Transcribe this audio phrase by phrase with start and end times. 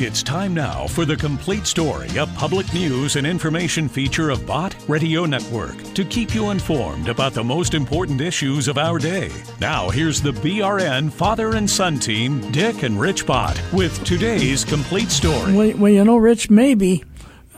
[0.00, 4.76] It's time now for the complete story, a public news and information feature of Bott
[4.86, 9.32] Radio Network to keep you informed about the most important issues of our day.
[9.60, 15.10] Now, here's the BRN father and son team, Dick and Rich Bott, with today's complete
[15.10, 15.52] story.
[15.52, 17.02] Well, well you know, Rich, maybe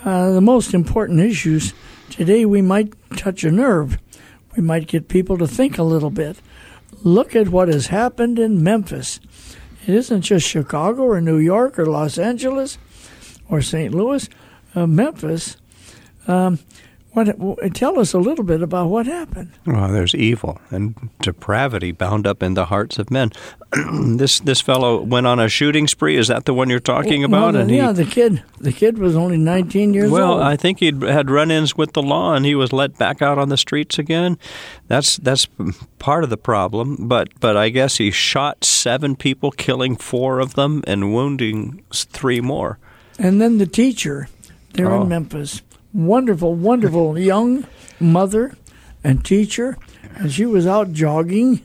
[0.03, 1.75] uh, the most important issues
[2.09, 3.99] today we might touch a nerve.
[4.57, 6.39] We might get people to think a little bit.
[7.03, 9.21] Look at what has happened in Memphis.
[9.91, 12.79] It isn't just Chicago or New York or Los Angeles
[13.49, 13.93] or St.
[13.93, 14.29] Louis,
[14.77, 15.57] uh, Memphis.
[16.29, 16.61] Um,
[17.13, 19.51] what, tell us a little bit about what happened.
[19.67, 23.33] Well, there's evil and depravity bound up in the hearts of men.
[24.17, 26.17] this this fellow went on a shooting spree.
[26.17, 27.55] Is that the one you're talking about?
[27.55, 30.39] Well, and yeah, he, the kid the kid was only 19 years well, old.
[30.39, 33.39] Well, I think he had run-ins with the law, and he was let back out
[33.39, 34.39] on the streets again.
[34.87, 35.49] That's that's
[35.99, 37.09] part of the problem.
[37.09, 42.41] But but I guess he shot seven people, killing four of them and wounding three
[42.41, 42.79] more.
[43.19, 44.29] And then the teacher
[44.75, 45.03] there oh.
[45.03, 47.67] in Memphis wonderful, wonderful young
[47.99, 48.55] mother
[49.03, 49.77] and teacher,
[50.17, 51.63] and she was out jogging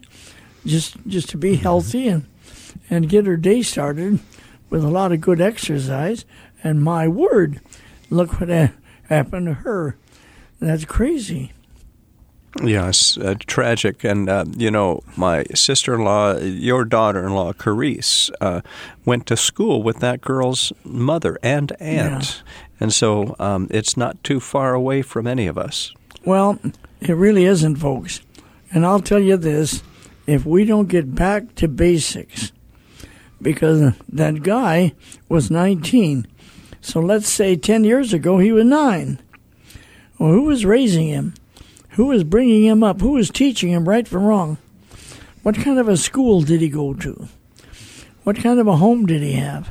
[0.65, 2.25] just just to be healthy and
[2.89, 4.19] and get her day started
[4.69, 6.25] with a lot of good exercise.
[6.63, 7.61] And my word,
[8.09, 8.49] look what
[9.09, 9.97] happened to her.
[10.59, 11.51] That's crazy.
[12.63, 14.05] Yes, uh, tragic.
[14.05, 18.61] And, uh, you know, my sister in law, your daughter in law, Carice, uh,
[19.03, 22.43] went to school with that girl's mother and aunt.
[22.79, 25.93] And so um, it's not too far away from any of us.
[26.25, 26.59] Well,
[27.01, 28.21] it really isn't, folks.
[28.71, 29.83] And I'll tell you this
[30.27, 32.51] if we don't get back to basics,
[33.41, 34.93] because that guy
[35.29, 36.27] was 19.
[36.81, 39.19] So let's say 10 years ago he was 9.
[40.17, 41.33] Well, who was raising him?
[41.91, 43.01] Who was bringing him up?
[43.01, 44.57] Who was teaching him right from wrong?
[45.43, 47.27] What kind of a school did he go to?
[48.23, 49.69] What kind of a home did he have?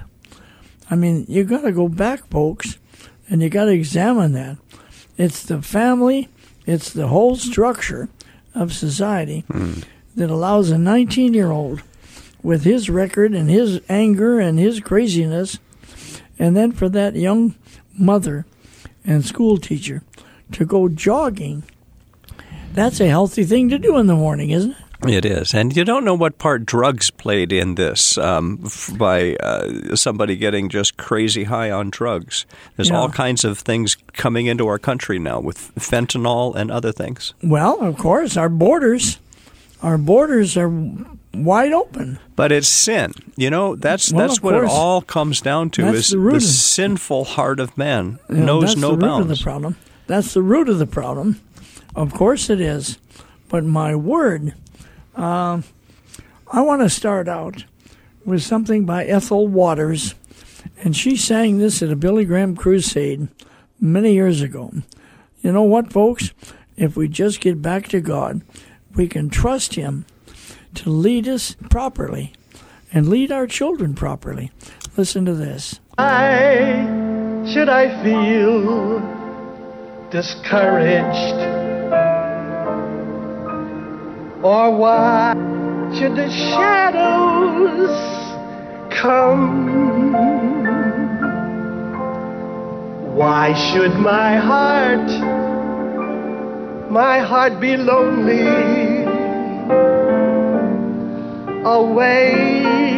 [0.88, 2.78] I mean, you got to go back, folks,
[3.28, 4.56] and you got to examine that.
[5.16, 6.28] It's the family,
[6.66, 8.08] it's the whole structure
[8.54, 9.84] of society mm.
[10.16, 11.82] that allows a 19 year old
[12.42, 15.58] with his record and his anger and his craziness,
[16.38, 17.54] and then for that young
[17.98, 18.44] mother
[19.04, 20.02] and school teacher
[20.52, 21.62] to go jogging.
[22.72, 24.83] That's a healthy thing to do in the morning, isn't it?
[25.06, 29.36] It is, and you don't know what part drugs played in this um, f- by
[29.36, 32.46] uh, somebody getting just crazy high on drugs.
[32.76, 32.96] There's yeah.
[32.96, 37.34] all kinds of things coming into our country now with fentanyl and other things.
[37.42, 39.18] Well, of course, our borders,
[39.82, 40.70] our borders are
[41.34, 42.18] wide open.
[42.36, 43.12] But it's sin.
[43.36, 44.70] You know, that's well, that's what course.
[44.70, 48.92] it all comes down to that's is the, the sinful heart of man knows no
[48.92, 49.26] the bounds.
[49.26, 49.76] Root of the problem.
[50.06, 51.40] That's the root of the problem.
[51.94, 52.98] Of course it is.
[53.48, 54.54] But my word
[55.16, 55.62] uh,
[56.52, 57.64] I want to start out
[58.24, 60.14] with something by Ethel Waters,
[60.82, 63.28] and she sang this at a Billy Graham crusade
[63.80, 64.72] many years ago.
[65.42, 66.32] You know what, folks?
[66.76, 68.42] If we just get back to God,
[68.94, 70.06] we can trust Him
[70.74, 72.32] to lead us properly
[72.92, 74.50] and lead our children properly.
[74.96, 75.80] Listen to this.
[75.96, 79.00] Why should I feel
[80.10, 81.53] discouraged?
[84.44, 85.32] Or why
[85.96, 87.88] should the shadows
[88.90, 90.12] come?
[93.16, 95.08] Why should my heart,
[96.90, 99.04] my heart be lonely?
[101.64, 102.92] Away,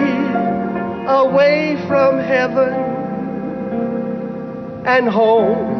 [1.06, 2.74] away from heaven
[4.84, 5.76] and home.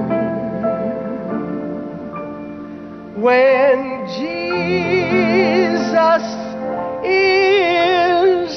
[3.20, 5.55] When Jesus
[5.86, 6.26] Jesus
[7.04, 8.50] is.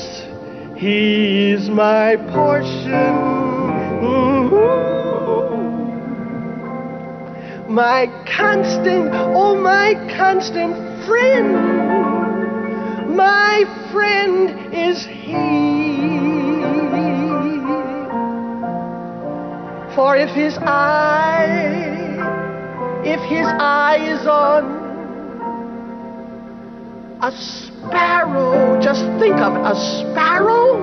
[0.75, 3.13] He's my portion.
[4.01, 4.53] Mm-hmm.
[7.71, 10.75] My constant, oh, my constant
[11.05, 11.53] friend.
[13.15, 15.69] My friend is He.
[19.95, 21.45] For if His eye,
[23.05, 24.78] if His eye is on
[27.21, 30.79] a sparrow, just think of it, a sparrow,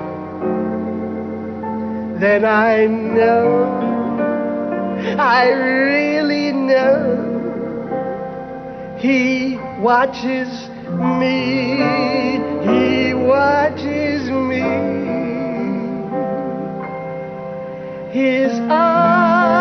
[2.19, 3.63] then I know,
[5.17, 7.25] I really know,
[8.99, 10.47] He watches
[11.19, 11.77] me,
[12.67, 14.61] He watches me.
[18.11, 19.57] His eye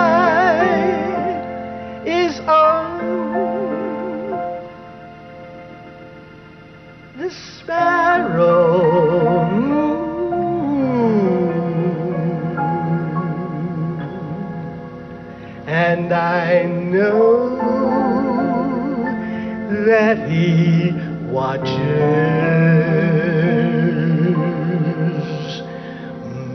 [2.07, 2.86] is on
[7.27, 8.81] the sparrow.
[9.51, 10.07] moon.
[15.67, 17.57] and I know
[19.87, 20.93] that He
[21.29, 21.77] watches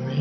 [0.08, 0.20] me.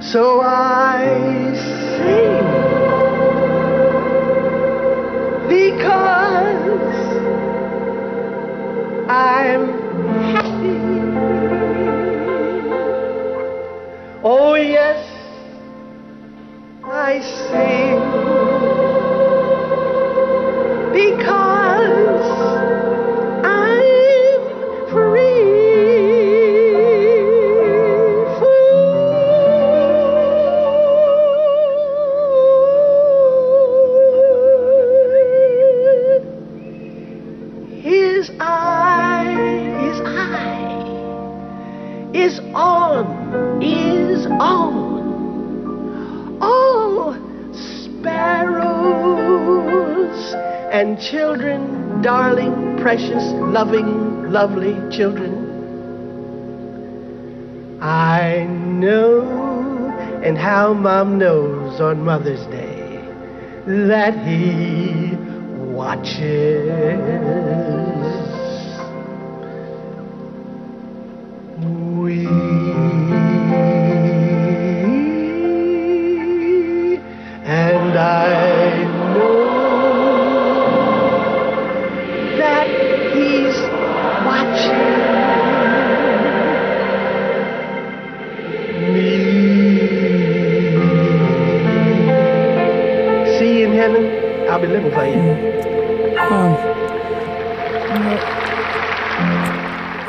[0.00, 1.43] So I
[9.44, 9.68] I'm
[10.32, 10.76] happy.
[14.22, 15.04] Oh, yes,
[16.82, 17.20] I
[17.50, 18.00] sing
[20.92, 22.14] because
[23.44, 24.40] I'm
[24.90, 25.64] free.
[37.82, 38.73] His eye,
[42.14, 44.94] is on, is on
[46.40, 47.12] all
[47.52, 48.54] sparrows
[50.72, 55.42] and children, darling, precious, loving, lovely children.
[57.82, 59.22] I know,
[60.22, 63.00] and how Mom knows on Mother's Day
[63.66, 65.16] that he
[65.72, 67.14] watches.
[93.84, 94.48] Heaven.
[94.48, 96.64] I'll be looking for you.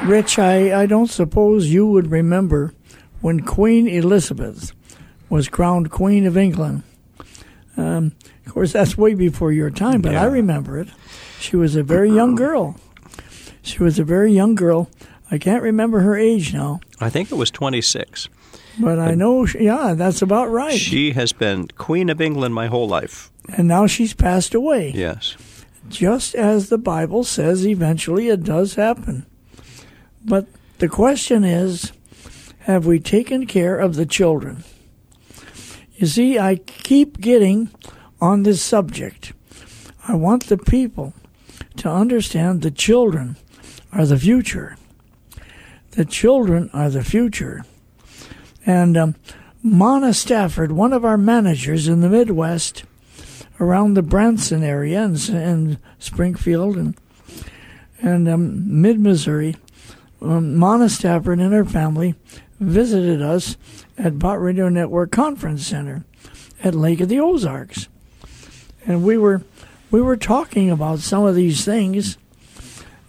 [0.07, 2.73] Rich, I, I don't suppose you would remember
[3.21, 4.71] when Queen Elizabeth
[5.29, 6.83] was crowned Queen of England.
[7.75, 8.11] Um,
[8.45, 10.89] of course, that's way before your time, but I remember it.
[11.39, 12.75] She was a very young girl.
[13.63, 14.89] She was a very young girl.
[15.31, 18.29] I can't remember her age now, I think it was 26.
[18.79, 20.77] but I know, she, yeah, that's about right.
[20.77, 23.31] She has been Queen of England my whole life.
[23.49, 24.91] And now she's passed away.
[24.95, 25.35] Yes.
[25.87, 29.25] just as the Bible says eventually it does happen.
[30.23, 30.47] But
[30.79, 31.91] the question is
[32.59, 34.63] have we taken care of the children?
[35.95, 37.69] You see, I keep getting
[38.19, 39.33] on this subject.
[40.07, 41.13] I want the people
[41.77, 43.37] to understand the children
[43.91, 44.77] are the future.
[45.91, 47.63] The children are the future.
[48.65, 49.15] And um,
[49.63, 52.83] Mona Stafford, one of our managers in the Midwest,
[53.59, 56.97] around the Branson area and, and Springfield and
[58.01, 59.55] and um, mid Missouri,
[60.21, 62.15] um, Mona Stafford and her family
[62.59, 63.57] visited us
[63.97, 66.03] at Bott Radio Network Conference Center
[66.63, 67.87] at Lake of the Ozarks,
[68.85, 69.43] and we were
[69.91, 72.17] we were talking about some of these things,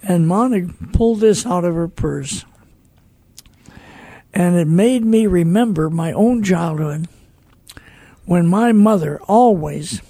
[0.02, 2.44] and Mona pulled this out of her purse,
[4.32, 7.08] and it made me remember my own childhood
[8.24, 10.00] when my mother always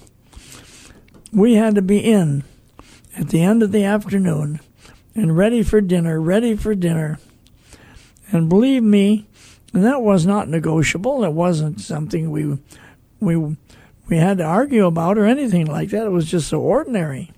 [1.37, 2.43] we had to be in
[3.15, 4.59] at the end of the afternoon
[5.13, 7.19] and ready for dinner, ready for dinner.
[8.31, 9.27] And believe me,
[9.71, 11.23] that was not negotiable.
[11.23, 12.57] It wasn't something we
[13.19, 13.55] we
[14.07, 16.07] we had to argue about or anything like that.
[16.07, 17.31] It was just so ordinary.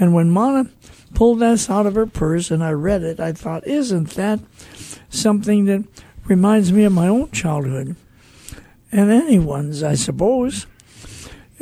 [0.00, 0.70] And when Mona
[1.14, 4.40] pulled this out of her purse and I read it, I thought, isn't that
[5.10, 5.84] something that
[6.24, 7.96] reminds me of my own childhood?
[8.90, 10.66] And anyone's, I suppose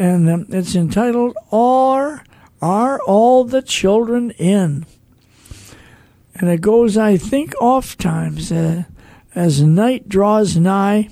[0.01, 2.25] and um, it's entitled "Are
[2.63, 4.87] Are All the Children In?"
[6.35, 8.85] And it goes, I think, oft times uh,
[9.35, 11.11] as night draws nigh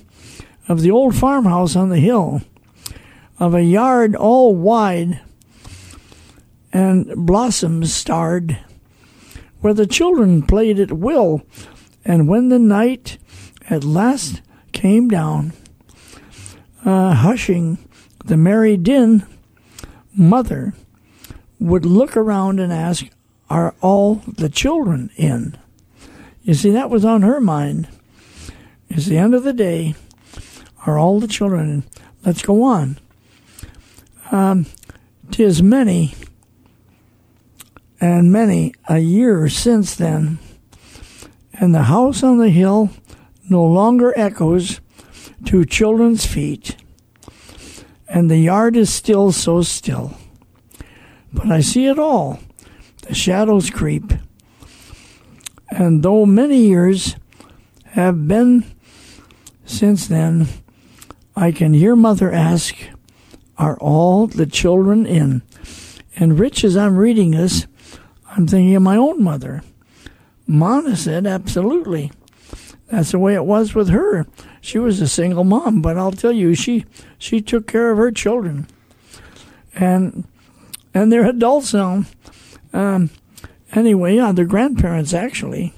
[0.67, 2.41] of the old farmhouse on the hill,
[3.37, 5.21] of a yard all wide
[6.73, 8.57] and blossoms starred,
[9.61, 11.43] where the children played at will,
[12.03, 13.19] and when the night
[13.69, 14.41] at last
[14.71, 15.53] came down,
[16.83, 17.77] uh, hushing
[18.29, 19.25] the merry din,
[20.15, 20.75] mother
[21.59, 23.07] would look around and ask,
[23.49, 25.57] Are all the children in?
[26.43, 27.87] You see, that was on her mind.
[28.87, 29.95] It's the end of the day.
[30.85, 31.83] Are all the children in?
[32.23, 32.99] Let's go on.
[34.31, 34.67] Um,
[35.31, 36.13] tis many
[37.99, 40.37] and many a year since then,
[41.53, 42.91] and the house on the hill
[43.49, 44.81] no longer echoes
[45.45, 46.75] to children's feet
[48.09, 50.17] and the yard is still so still.
[51.31, 52.39] But I see it all.
[53.07, 54.11] The shadows creep.
[55.69, 57.15] And though many years
[57.91, 58.65] have been
[59.65, 60.47] since then,
[61.35, 62.75] I can hear Mother ask,
[63.57, 65.43] Are all the children in?
[66.15, 67.67] And Rich, as I'm reading this,
[68.31, 69.63] I'm thinking of my own mother.
[70.47, 72.11] Mona said, Absolutely.
[72.87, 74.25] That's the way it was with her.
[74.61, 76.85] She was a single mom, but I'll tell you, she
[77.17, 78.67] she took care of her children,
[79.73, 80.25] and
[80.93, 82.03] and they're adults now.
[82.73, 83.09] Um,
[83.73, 85.73] anyway, yeah, they're grandparents actually,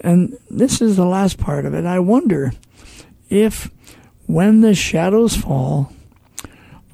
[0.00, 1.84] and this is the last part of it.
[1.84, 2.52] I wonder
[3.28, 3.70] if,
[4.26, 5.92] when the shadows fall,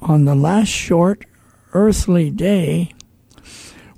[0.01, 1.25] on the last short
[1.73, 2.91] earthly day,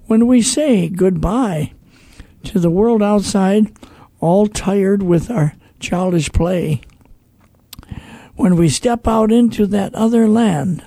[0.05, 1.73] when we say goodbye
[2.43, 3.75] to the world outside
[4.19, 6.81] all tired with our childish play.
[8.37, 10.85] When we step out into that other land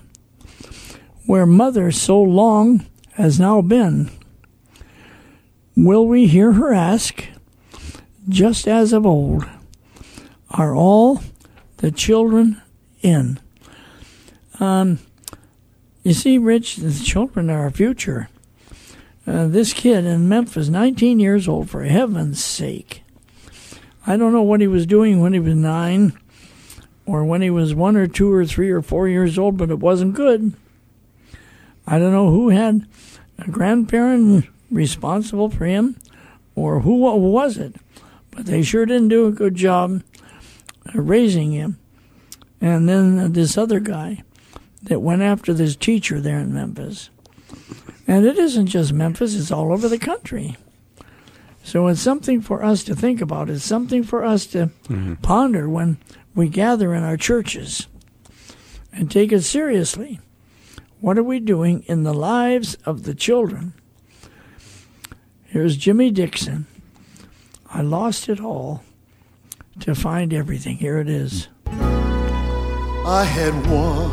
[1.26, 4.08] where mother so long has now been,
[5.76, 7.24] will we hear her ask,
[8.28, 9.46] just as of old,
[10.50, 11.22] are all
[11.78, 12.62] the children
[13.02, 13.40] in?
[14.60, 15.00] Um,
[16.04, 18.28] you see, Rich, the children are our future.
[19.26, 23.02] Uh, this kid in Memphis, 19 years old, for heaven's sake,
[24.06, 26.16] I don't know what he was doing when he was nine
[27.10, 29.80] or when he was one or two or three or four years old, but it
[29.80, 30.52] wasn't good.
[31.84, 32.86] I don't know who had
[33.36, 35.96] a grandparent responsible for him
[36.54, 37.74] or who was it,
[38.30, 40.04] but they sure didn't do a good job
[40.94, 41.80] raising him.
[42.60, 44.22] And then this other guy
[44.84, 47.10] that went after this teacher there in Memphis.
[48.06, 50.56] And it isn't just Memphis, it's all over the country.
[51.64, 53.50] So it's something for us to think about.
[53.50, 55.14] It's something for us to mm-hmm.
[55.14, 55.98] ponder when
[56.40, 57.86] we gather in our churches
[58.94, 60.20] and take it seriously.
[60.98, 63.74] What are we doing in the lives of the children?
[65.44, 66.66] Here's Jimmy Dixon.
[67.68, 68.82] I lost it all
[69.80, 70.78] to find everything.
[70.78, 71.48] Here it is.
[71.66, 74.10] I had won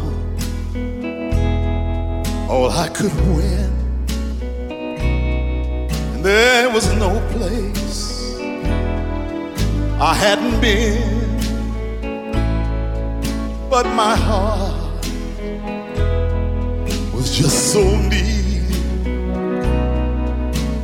[2.50, 3.72] all I could win
[6.14, 8.36] and there was no place
[10.00, 11.17] I hadn't been,
[13.70, 15.06] but my heart
[17.14, 18.64] was just so neat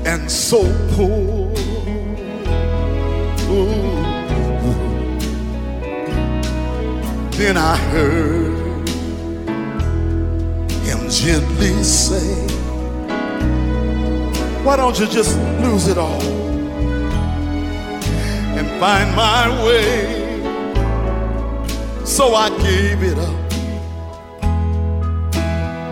[0.05, 1.51] and so poor.
[3.49, 3.93] Ooh.
[7.31, 8.87] Then I heard
[10.83, 12.47] him gently say,
[14.63, 16.21] why don't you just lose it all
[18.57, 20.22] and find my way?
[22.05, 23.53] So I gave it up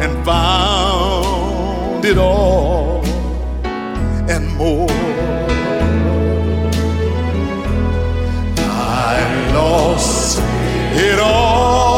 [0.02, 3.04] and found it all
[4.30, 4.88] and more.
[8.58, 10.40] I lost
[10.96, 11.91] it all.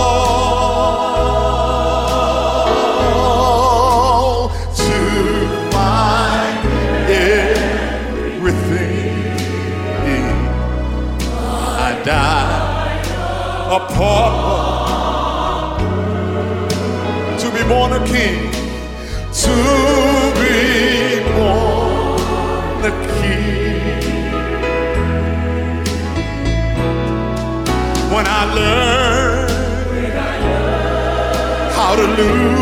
[13.74, 15.64] A pauper
[17.40, 18.52] to be born a king,
[19.44, 19.56] to
[20.40, 23.82] be born a king.
[28.14, 30.14] When I learned
[31.74, 32.53] how to lose,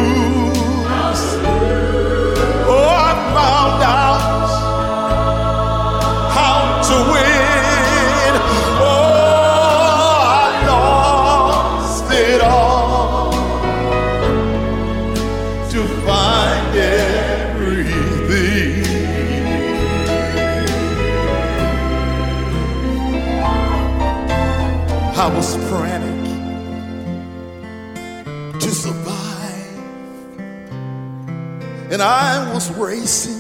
[32.01, 33.39] and I was racing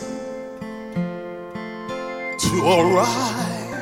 [2.37, 3.73] to arrive,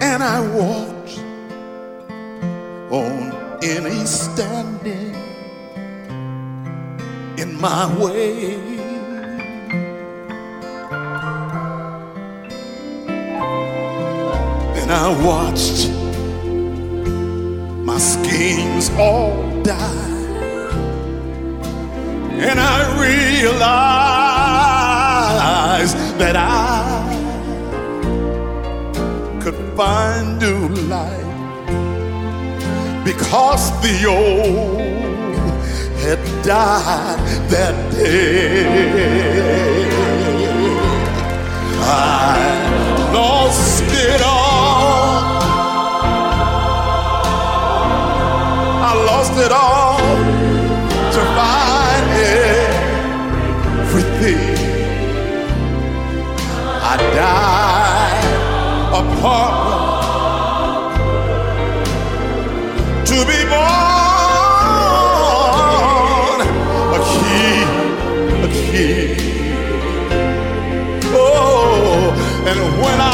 [0.00, 1.18] and I walked
[2.90, 5.14] on any standing
[7.38, 8.56] in my way.
[14.80, 15.88] And I watched
[17.86, 20.13] my schemes all die
[22.36, 23.64] and I realized
[26.18, 26.50] that I
[29.42, 31.24] could find new life
[33.04, 34.80] because the old
[36.04, 37.18] had died
[37.50, 38.64] that day.
[41.80, 45.22] I lost it all.
[48.82, 50.23] I lost it all.
[57.14, 58.26] I died
[59.00, 59.54] apart
[63.06, 63.74] to be born
[66.90, 67.68] a king,
[68.42, 69.18] a king.
[71.14, 72.12] Oh,
[72.48, 73.13] and when I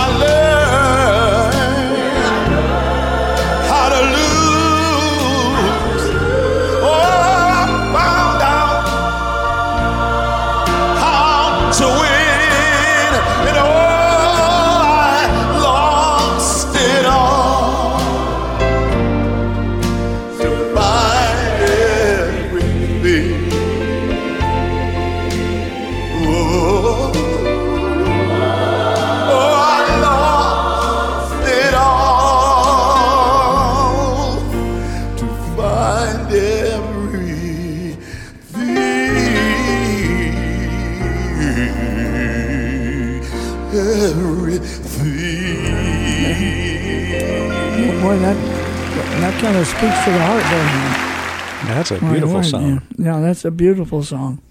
[49.40, 51.75] kind of speaks to the heart, doesn't it?
[51.75, 52.82] That's a beautiful word, song.
[52.99, 53.14] Yeah.
[53.14, 54.42] yeah, that's a beautiful song.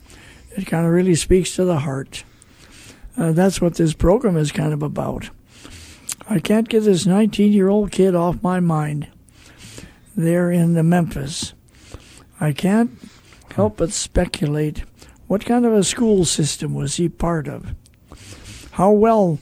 [0.57, 2.23] It kind of really speaks to the heart.
[3.15, 5.29] Uh, that's what this program is kind of about.
[6.27, 9.07] I can't get this 19 year old kid off my mind
[10.15, 11.53] there in the Memphis.
[12.39, 12.91] I can't
[13.53, 14.83] help but speculate
[15.27, 17.75] what kind of a school system was he part of?
[18.71, 19.37] How well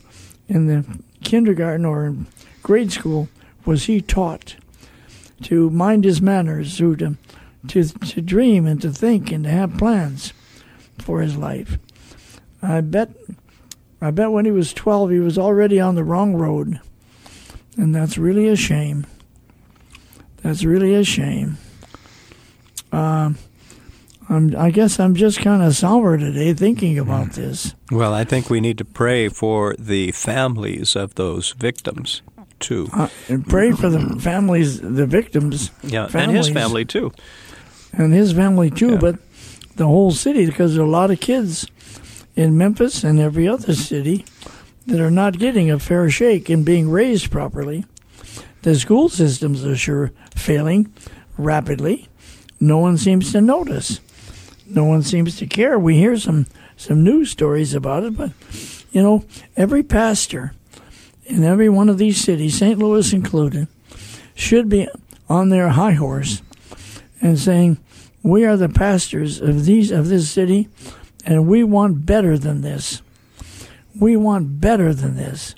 [0.50, 0.86] in the
[1.24, 2.16] kindergarten or
[2.64, 3.30] grade school
[3.66, 4.58] was he taught
[5.44, 6.96] to mind his manners, to,
[7.68, 10.34] to, to, dream and to think and to have plans
[11.00, 11.78] for his life?
[12.62, 13.10] I bet
[14.02, 16.80] I bet when he was 12 he was already on the wrong road.
[17.78, 19.06] And that's really a shame.
[20.38, 21.58] That's really a shame.
[22.92, 23.34] Uh,
[24.30, 27.76] I'm, I guess I'm just kind of sour today thinking about this.
[27.92, 32.22] Well, I think we need to pray for the families of those victims
[32.60, 32.88] too.
[32.94, 35.72] Uh, and pray for the families, the victims.
[35.84, 37.12] yeah, and his family too.
[37.94, 38.98] And his family too, Yeah.
[39.00, 39.16] but
[39.76, 41.68] the whole city, because there are a lot of kids
[42.36, 44.26] in Memphis and every other city
[44.88, 47.86] that are not getting a fair shake and being raised properly.
[48.64, 50.92] The school systems are sure failing
[51.38, 52.08] rapidly.
[52.60, 54.00] No one seems to notice.
[54.66, 55.78] No one seems to care.
[55.80, 58.32] We hear some some news stories about it, but
[58.92, 59.24] you know,
[59.56, 60.54] every pastor
[61.28, 62.80] in every one of these cities, St.
[62.80, 63.68] Louis included,
[64.34, 64.88] should be
[65.30, 66.42] on their high horse
[67.22, 67.78] and saying,
[68.24, 70.70] "We are the pastors of these of this city,
[71.26, 73.02] and we want better than this.
[74.00, 75.54] We want better than this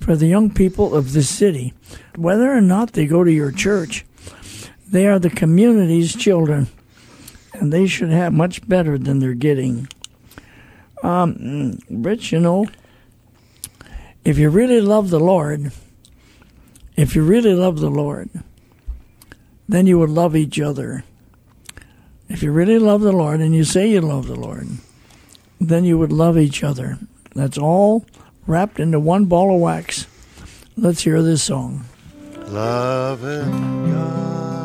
[0.00, 1.72] for the young people of this city,
[2.16, 4.04] whether or not they go to your church.
[4.90, 6.66] They are the community's children,
[7.54, 9.88] and they should have much better than they're getting."
[11.02, 12.66] Um, Rich, you know,
[14.24, 15.72] if you really love the Lord,
[16.96, 18.30] if you really love the Lord,
[19.68, 21.04] then you would love each other.
[22.28, 24.68] If you really love the Lord and you say you love the Lord,
[25.60, 26.98] then you would love each other.
[27.34, 28.04] That's all
[28.46, 30.06] wrapped into one ball of wax.
[30.76, 31.84] Let's hear this song.
[32.46, 34.59] Loving God,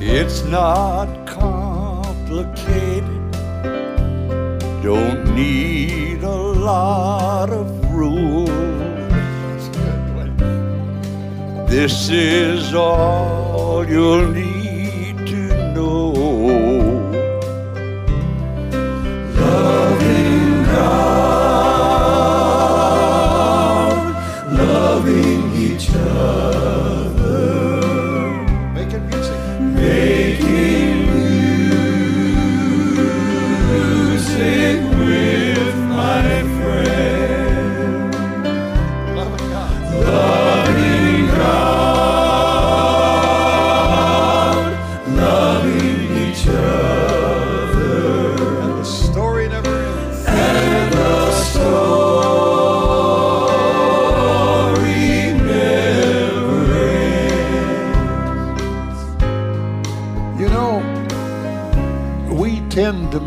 [0.00, 3.04] It's not complicated,
[4.82, 8.48] don't need a lot of rules.
[11.70, 14.47] This is all you'll need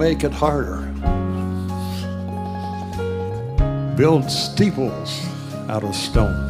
[0.01, 0.81] make it harder.
[3.95, 5.23] Build steeples
[5.69, 6.41] out of stone.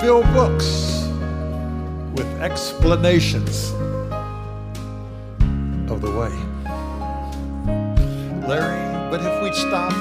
[0.00, 1.06] Fill books
[2.16, 3.70] with explanations
[5.92, 6.32] of the way.
[8.48, 9.92] Larry, but if we'd stop,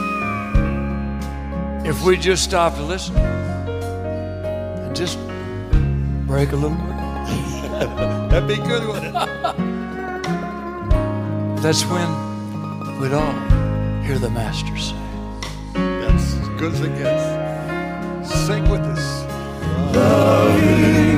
[1.85, 5.19] If we just stop to listen and just
[6.27, 6.95] break a little bit,
[8.29, 9.40] that'd be good, wouldn't it?
[11.62, 13.34] That's when we'd all
[14.02, 14.95] hear the master say.
[15.74, 17.24] That's as good as it gets.
[18.47, 19.26] Sing with us.
[19.93, 21.11] Making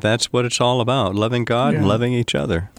[0.00, 2.70] that's what it's all about loving God and loving each other.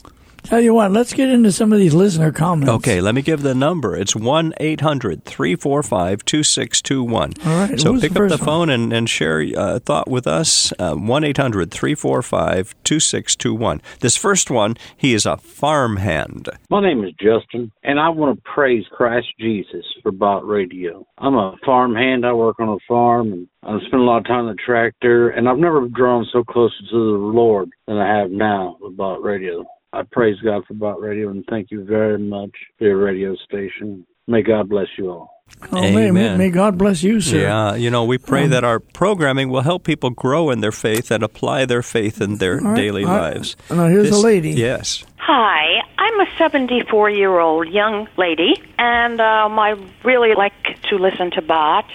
[0.52, 2.70] Tell you what, let's get into some of these listener comments.
[2.70, 3.96] Okay, let me give the number.
[3.96, 7.34] It's 1 800 345 2621.
[7.46, 10.28] All right, So who's pick the up the phone and, and share a thought with
[10.28, 10.74] us.
[10.78, 13.82] Uh, 1 800 345 2621.
[14.02, 16.50] This first one, he is a farmhand.
[16.70, 21.08] My name is Justin, and I want to praise Christ Jesus for Bott Radio.
[21.18, 22.26] I'm a farmhand.
[22.26, 25.30] I work on a farm, and I spend a lot of time on the tractor,
[25.30, 29.24] and I've never drawn so close to the Lord than I have now with Bott
[29.24, 29.66] Radio.
[29.94, 34.06] I praise God for Bott Radio, and thank you very much for your radio station.
[34.28, 35.44] May God bless you all.
[35.72, 36.38] Oh, may, may, Amen.
[36.38, 37.42] may God bless you, sir.
[37.42, 40.72] Yeah, you know, we pray Um, that our programming will help people grow in their
[40.72, 43.34] faith and apply their faith in their All right, daily all right.
[43.36, 43.58] lives.
[43.70, 44.52] Now, here's a lady.
[44.52, 45.04] Yes.
[45.18, 49.76] Hi, I'm a 74 year old young lady, and um, I
[50.06, 50.54] really like
[50.90, 51.86] to listen to Bott.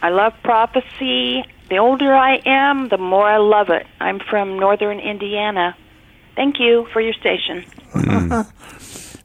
[0.00, 1.44] I love prophecy.
[1.70, 3.86] The older I am, the more I love it.
[4.00, 5.76] I'm from northern Indiana.
[6.36, 7.64] Thank you for your station.
[7.92, 8.46] Mm.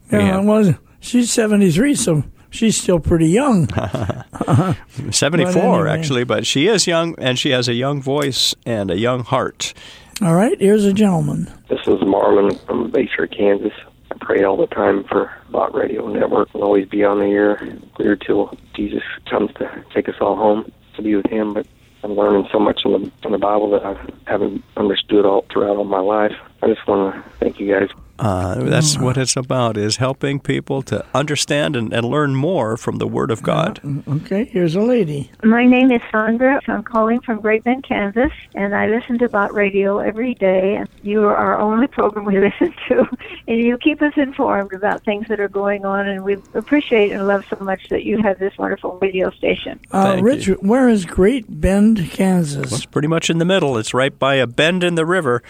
[0.10, 0.40] Yeah, Yeah.
[0.40, 3.68] well, she's 73, so she's still pretty young.
[5.12, 5.90] 74, But anyway.
[5.92, 9.74] actually, but she is young and she has a young voice and a young heart.
[10.22, 11.52] All right, here's a gentleman.
[11.70, 13.74] This is Marlon from Bayshore, Kansas.
[14.12, 17.58] I pray all the time for Bott Radio Network will always be on the air
[17.96, 21.54] clear till Jesus comes to take us all home to be with Him.
[21.54, 21.68] But
[22.04, 25.76] I'm learning so much in the in the Bible that I haven't understood all throughout
[25.76, 26.32] all my life.
[26.62, 27.90] I just want to thank you guys.
[28.20, 32.98] Uh, that's what it's about, is helping people to understand and, and learn more from
[32.98, 33.80] the Word of God.
[34.08, 35.30] Okay, here's a lady.
[35.44, 36.60] My name is Sandra.
[36.68, 40.78] I'm calling from Great Bend, Kansas, and I listen to Bott Radio every day.
[40.78, 43.08] And You are our only program we listen to,
[43.48, 47.28] and you keep us informed about things that are going on, and we appreciate and
[47.28, 49.80] love so much that you have this wonderful radio station.
[49.92, 50.56] Uh, Thank Rich, you.
[50.56, 52.72] where is Great Bend, Kansas?
[52.74, 53.78] It's pretty much in the middle.
[53.78, 55.44] It's right by a bend in the river.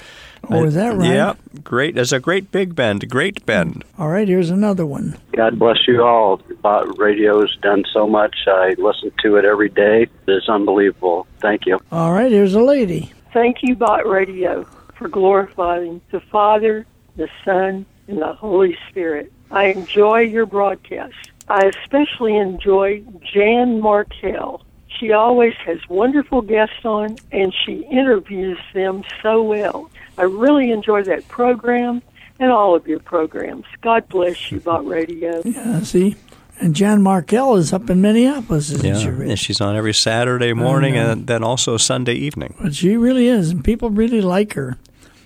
[0.49, 1.09] Oh, is that right?
[1.13, 1.33] Yeah,
[1.63, 1.95] great.
[1.95, 3.83] There's a great big bend, great bend.
[3.97, 5.17] All right, here's another one.
[5.35, 6.41] God bless you all.
[6.49, 8.35] Uh, Bott Radio has done so much.
[8.47, 10.07] I listen to it every day.
[10.27, 11.27] It's unbelievable.
[11.41, 11.79] Thank you.
[11.91, 13.11] All right, here's a lady.
[13.33, 19.31] Thank you, Bott Radio, for glorifying the Father, the Son, and the Holy Spirit.
[19.51, 21.15] I enjoy your broadcast.
[21.49, 23.01] I especially enjoy
[23.33, 24.61] Jan Markell.
[24.99, 29.89] She always has wonderful guests on, and she interviews them so well.
[30.17, 32.01] I really enjoy that program
[32.39, 33.65] and all of your programs.
[33.81, 35.41] God bless you, Bott Radio.
[35.43, 36.15] Yeah, see?
[36.59, 40.53] And Jan Markell is up in Minneapolis, isn't Yeah, she, and she's on every Saturday
[40.53, 42.55] morning and then also Sunday evening.
[42.59, 44.77] But she really is, and people really like her.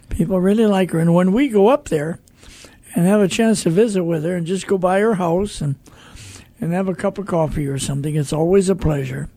[0.09, 0.99] People really like her.
[0.99, 2.19] And when we go up there
[2.95, 5.75] and have a chance to visit with her and just go by her house and
[6.59, 9.29] and have a cup of coffee or something, it's always a pleasure.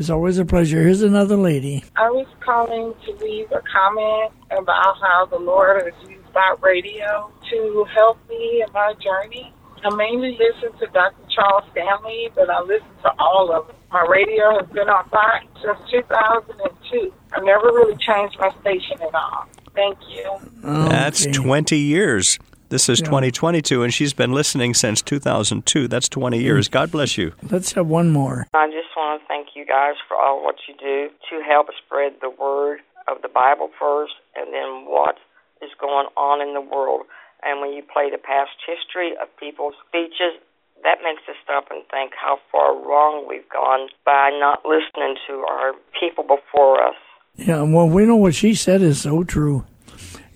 [0.00, 0.82] It's always a pleasure.
[0.82, 1.84] Here's another lady.
[1.94, 7.30] I was calling to leave a comment about how the Lord has used Bott Radio
[7.50, 9.52] to help me in my journey.
[9.84, 11.22] I mainly listen to Dr.
[11.28, 13.76] Charles Stanley, but I listen to all of them.
[13.92, 17.12] My radio has been on Bott since 2002.
[17.34, 19.48] I never really changed my station at all.
[19.74, 20.38] Thank you.
[20.62, 22.38] That's 20 years.
[22.70, 25.88] This is 2022, and she's been listening since 2002.
[25.88, 26.40] That's 20 hmm.
[26.40, 26.68] years.
[26.68, 27.32] God bless you.
[27.50, 28.46] Let's have one more.
[28.54, 32.12] I just want to thank you guys for all what you do to help spread
[32.20, 32.78] the word
[33.08, 35.16] of the Bible first and then what
[35.60, 37.06] is going on in the world.
[37.42, 40.38] And when you play the past history of people's speeches,
[40.84, 45.42] that makes us stop and think how far wrong we've gone by not listening to
[45.42, 46.94] our people before us.
[47.34, 49.66] Yeah, well, we know what she said is so true.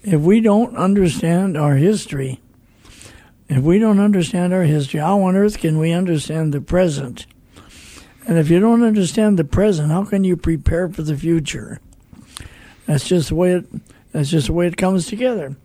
[0.05, 2.41] If we don't understand our history,
[3.49, 7.27] if we don't understand our history, how on earth can we understand the present?
[8.27, 11.81] And if you don't understand the present, how can you prepare for the future?
[12.87, 13.67] That's just the way it.
[14.13, 15.57] That's just the way it comes together.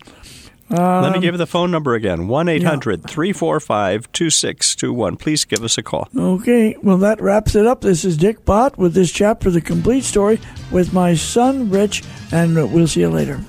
[0.70, 5.16] Let me Um, give the phone number again 1 800 345 2621.
[5.18, 6.08] Please give us a call.
[6.16, 7.82] Okay, well, that wraps it up.
[7.82, 10.40] This is Dick Bott with this chapter, The Complete Story,
[10.72, 13.40] with my son, Rich, and we'll see you later.